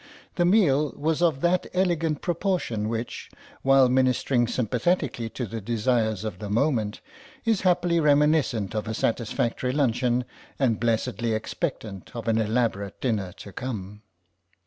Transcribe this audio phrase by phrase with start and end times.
[0.33, 3.29] The meal was of that elegant proportion which,
[3.61, 7.01] while ministering sympathetically to the desires of the moment,
[7.45, 10.25] is happily reminiscent of a satisfactory luncheon
[10.57, 14.01] and blessedly expectant of an elaborate dinner to come.